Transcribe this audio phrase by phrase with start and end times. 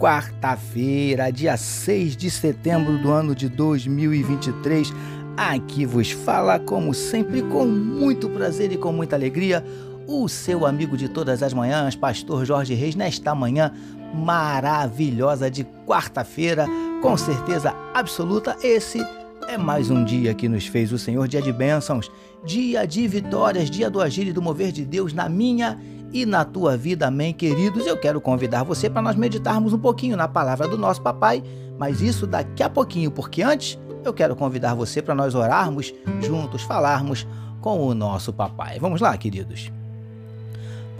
[0.00, 4.94] quarta-feira, dia 6 de setembro do ano de 2023.
[5.36, 9.62] Aqui vos fala, como sempre, com muito prazer e com muita alegria,
[10.08, 13.72] o seu amigo de todas as manhãs, Pastor Jorge Reis, nesta manhã
[14.14, 16.66] maravilhosa de quarta-feira,
[17.02, 19.06] com certeza absoluta, esse
[19.48, 22.10] é mais um dia que nos fez o Senhor, dia de bênçãos,
[22.42, 25.78] dia de vitórias, dia do agir e do mover de Deus na minha
[26.26, 27.86] na tua vida, amém, queridos.
[27.86, 31.42] Eu quero convidar você para nós meditarmos um pouquinho na palavra do nosso papai,
[31.78, 36.62] mas isso daqui a pouquinho, porque antes eu quero convidar você para nós orarmos juntos,
[36.62, 37.26] falarmos
[37.60, 38.78] com o nosso papai.
[38.78, 39.70] Vamos lá, queridos.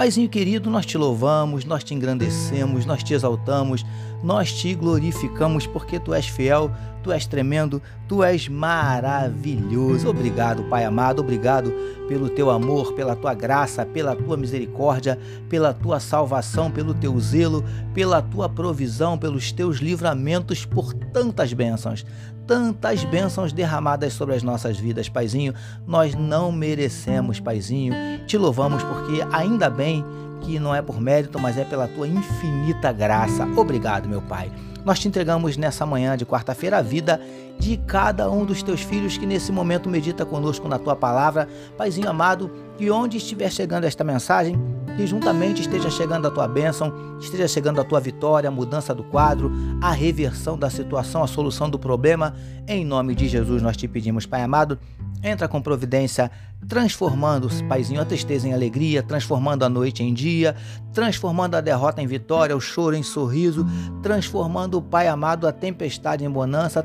[0.00, 3.84] Paizinho querido, nós te louvamos, nós te engrandecemos, nós te exaltamos,
[4.22, 6.70] nós te glorificamos porque tu és fiel,
[7.02, 10.08] tu és tremendo, tu és maravilhoso.
[10.08, 11.70] Obrigado, Pai amado, obrigado
[12.08, 15.18] pelo teu amor, pela tua graça, pela tua misericórdia,
[15.50, 22.06] pela tua salvação, pelo teu zelo, pela tua provisão, pelos teus livramentos, por tantas bênçãos,
[22.50, 25.54] tantas bênçãos derramadas sobre as nossas vidas, Paizinho.
[25.86, 27.94] Nós não merecemos, Paizinho.
[28.26, 30.04] Te louvamos porque ainda bem
[30.40, 33.46] que não é por mérito, mas é pela tua infinita graça.
[33.56, 34.50] Obrigado, meu Pai.
[34.84, 37.20] Nós te entregamos nessa manhã de quarta-feira a vida
[37.58, 41.46] de cada um dos teus filhos que nesse momento medita conosco na tua palavra.
[41.76, 44.58] Paizinho amado, que onde estiver chegando esta mensagem,
[44.96, 49.04] que juntamente esteja chegando a tua bênção, esteja chegando a tua vitória, a mudança do
[49.04, 52.34] quadro, a reversão da situação, a solução do problema.
[52.66, 54.78] Em nome de Jesus nós te pedimos, Pai amado,
[55.22, 56.30] entra com providência,
[56.68, 60.56] transformando, Paizinho, a tristeza em alegria, transformando a noite em dia,
[60.92, 63.66] transformando a derrota em vitória, o choro em sorriso,
[64.02, 66.82] transformando o Pai amado a tempestade em bonança,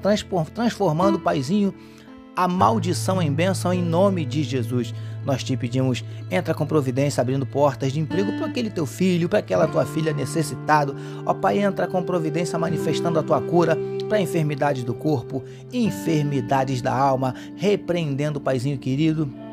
[0.53, 1.73] transformando, Paizinho,
[2.35, 4.93] a maldição em bênção em nome de Jesus.
[5.23, 9.39] Nós te pedimos, entra com providência, abrindo portas de emprego para aquele teu filho, para
[9.39, 10.95] aquela tua filha necessitado.
[11.25, 16.93] Ó Pai, entra com providência, manifestando a tua cura para enfermidades do corpo, enfermidades da
[16.93, 19.44] alma, repreendendo, Paizinho querido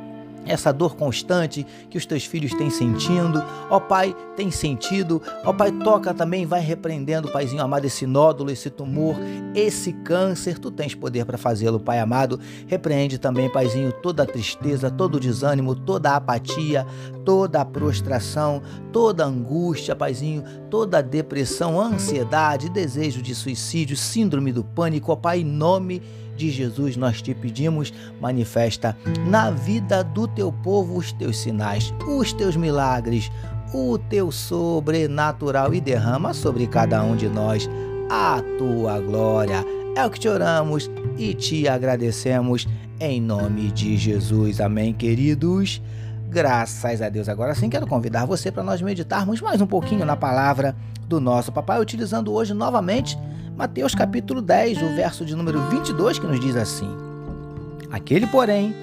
[0.46, 3.42] essa dor constante que os teus filhos têm sentindo.
[3.70, 5.22] Ó Pai, tem sentido.
[5.44, 9.16] Ó Pai, toca também, vai repreendendo, Paizinho amado, esse nódulo, esse tumor,
[9.54, 10.58] esse câncer.
[10.58, 12.40] Tu tens poder para fazê-lo, Pai amado.
[12.66, 16.86] Repreende também, Paizinho, toda a tristeza, todo o desânimo, toda a apatia,
[17.24, 24.52] toda a prostração, toda a angústia, Paizinho, toda a depressão, ansiedade, desejo de suicídio, síndrome
[24.52, 25.12] do pânico.
[25.12, 30.52] Ó Pai, em nome de de Jesus nós te pedimos, manifesta na vida do teu
[30.52, 33.30] povo os teus sinais, os teus milagres,
[33.72, 37.68] o teu sobrenatural e derrama sobre cada um de nós
[38.10, 39.64] a tua glória.
[39.96, 42.66] É o que te oramos e te agradecemos
[42.98, 44.60] em nome de Jesus.
[44.60, 45.82] Amém, queridos.
[46.28, 47.28] Graças a Deus.
[47.28, 50.74] Agora sim, quero convidar você para nós meditarmos mais um pouquinho na palavra
[51.06, 53.18] do nosso papai, utilizando hoje novamente
[53.56, 56.88] Mateus capítulo 10, o verso de número 22, que nos diz assim:
[57.90, 58.74] Aquele, porém,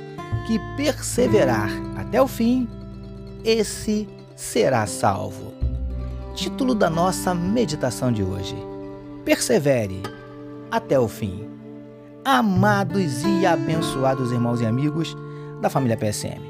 [0.46, 2.68] que perseverar até o fim,
[3.44, 5.53] esse será salvo.
[6.35, 8.56] Título da nossa meditação de hoje:
[9.25, 10.03] Persevere
[10.69, 11.47] até o fim.
[12.24, 15.18] Amados e abençoados irmãos e amigos
[15.62, 16.41] da família PSM.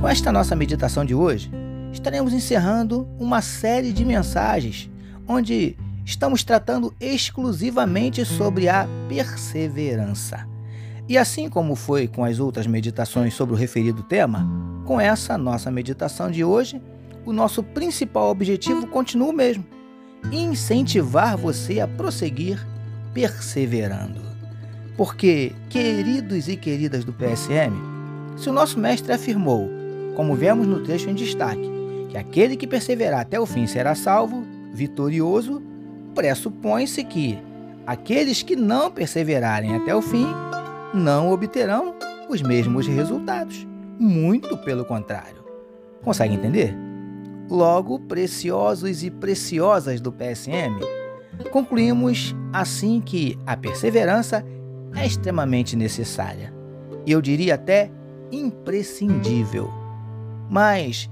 [0.00, 1.50] Com esta nossa meditação de hoje,
[1.92, 4.90] estaremos encerrando uma série de mensagens
[5.28, 5.76] onde
[6.06, 10.48] estamos tratando exclusivamente sobre a perseverança.
[11.08, 14.48] E assim como foi com as outras meditações sobre o referido tema,
[14.84, 16.80] com essa nossa meditação de hoje,
[17.24, 19.64] o nosso principal objetivo continua o mesmo:
[20.30, 22.64] incentivar você a prosseguir
[23.12, 24.24] perseverando.
[24.96, 27.74] Porque, queridos e queridas do PSM,
[28.36, 29.68] se o nosso mestre afirmou,
[30.14, 31.68] como vemos no trecho em destaque,
[32.10, 35.62] que aquele que perseverar até o fim será salvo, vitorioso,
[36.16, 37.38] pressupõe-se que
[37.86, 40.26] aqueles que não perseverarem até o fim
[40.94, 41.94] não obterão
[42.28, 43.66] os mesmos resultados.
[44.00, 45.44] Muito pelo contrário.
[46.02, 46.74] Consegue entender?
[47.48, 50.80] Logo, preciosos e preciosas do PSM,
[51.52, 54.44] concluímos assim que a perseverança
[54.96, 56.52] é extremamente necessária.
[57.04, 57.90] E eu diria até
[58.32, 59.70] imprescindível.
[60.50, 61.10] Mas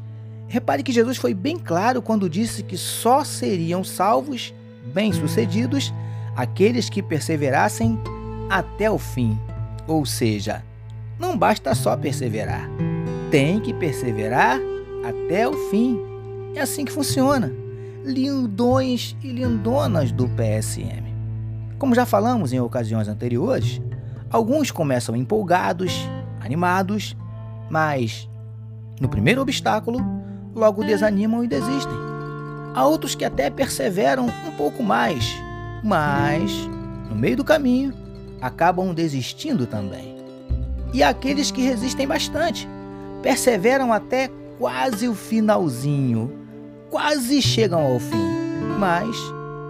[0.48, 4.52] repare que Jesus foi bem claro quando disse que só seriam salvos
[4.84, 5.92] bem-sucedidos
[6.36, 7.98] aqueles que perseverassem
[8.50, 9.38] até o fim.
[9.86, 10.62] Ou seja,
[11.18, 12.68] não basta só perseverar,
[13.30, 14.58] tem que perseverar
[15.04, 16.00] até o fim.
[16.54, 17.52] É assim que funciona.
[18.04, 21.04] Lindões e lindonas do PSM.
[21.78, 23.80] Como já falamos em ocasiões anteriores,
[24.30, 26.08] alguns começam empolgados,
[26.40, 27.16] animados,
[27.70, 28.28] mas
[29.00, 29.98] no primeiro obstáculo,
[30.54, 32.13] logo desanimam e desistem.
[32.74, 35.32] Há outros que até perseveram um pouco mais,
[35.82, 36.50] mas
[37.08, 37.94] no meio do caminho
[38.40, 40.16] acabam desistindo também.
[40.92, 42.68] E há aqueles que resistem bastante,
[43.22, 44.28] perseveram até
[44.58, 46.32] quase o finalzinho,
[46.90, 48.26] quase chegam ao fim,
[48.78, 49.16] mas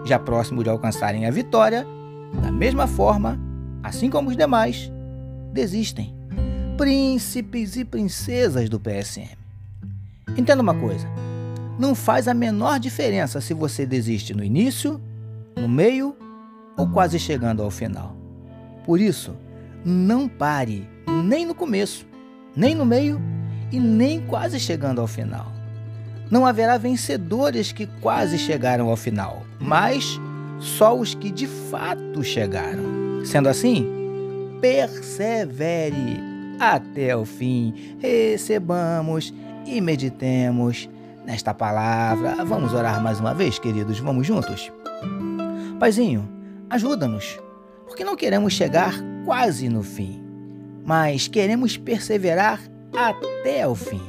[0.04, 1.86] já próximo de alcançarem a vitória,
[2.42, 3.38] da mesma forma,
[3.82, 4.90] assim como os demais,
[5.52, 6.14] desistem.
[6.76, 9.36] Príncipes e princesas do PSM.
[10.36, 11.06] Entenda uma coisa:
[11.78, 15.00] não faz a menor diferença se você desiste no início,
[15.56, 16.16] no meio
[16.76, 18.16] ou quase chegando ao final.
[18.84, 19.36] Por isso,
[19.84, 20.88] não pare
[21.24, 22.06] nem no começo,
[22.54, 23.20] nem no meio
[23.72, 25.52] e nem quase chegando ao final.
[26.30, 30.18] Não haverá vencedores que quase chegaram ao final, mas
[30.58, 33.24] só os que de fato chegaram.
[33.24, 33.86] Sendo assim,
[34.60, 36.20] persevere
[36.58, 37.96] até o fim.
[38.00, 39.32] Recebamos
[39.66, 40.88] e meditemos
[41.24, 42.44] nesta palavra.
[42.44, 43.98] Vamos orar mais uma vez, queridos?
[43.98, 44.72] Vamos juntos?
[45.78, 46.28] Paizinho,
[46.70, 47.38] ajuda-nos,
[47.86, 48.94] porque não queremos chegar
[49.24, 50.22] quase no fim,
[50.84, 52.60] mas queremos perseverar
[52.96, 54.02] até o fim.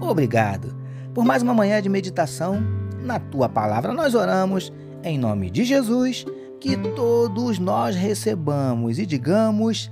[0.00, 0.76] Obrigado
[1.14, 2.62] por mais uma manhã de meditação
[3.02, 3.92] na tua palavra.
[3.92, 4.72] Nós oramos
[5.02, 6.24] em nome de Jesus,
[6.60, 9.90] que todos nós recebamos e digamos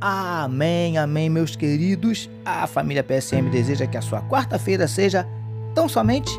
[0.00, 2.28] amém, amém, meus queridos.
[2.44, 5.26] A família PSM deseja que a sua quarta-feira seja
[5.74, 6.30] tão somente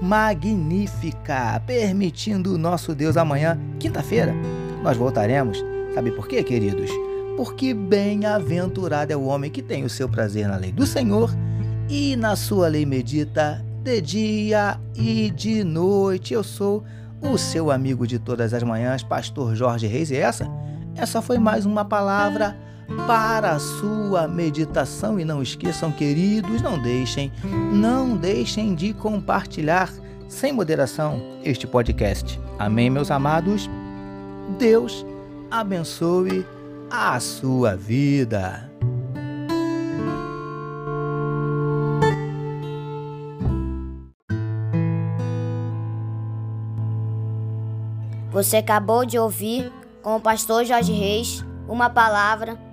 [0.00, 4.34] magnífica, permitindo o nosso Deus amanhã, quinta-feira,
[4.82, 5.62] nós voltaremos.
[5.94, 6.90] Sabe por quê, queridos?
[7.36, 11.30] Porque bem-aventurado é o homem que tem o seu prazer na lei do Senhor
[11.88, 16.34] e na sua lei medita de dia e de noite.
[16.34, 16.84] Eu sou
[17.20, 20.48] o seu amigo de todas as manhãs, pastor Jorge Reis, e essa,
[20.96, 22.56] essa foi mais uma palavra
[23.06, 27.32] para a sua meditação e não esqueçam, queridos, não deixem,
[27.72, 29.92] não deixem de compartilhar
[30.28, 32.40] sem moderação este podcast.
[32.58, 33.68] Amém, meus amados.
[34.58, 35.04] Deus
[35.50, 36.46] abençoe
[36.90, 38.68] a sua vida.
[48.30, 52.67] Você acabou de ouvir com o pastor Jorge Reis uma palavra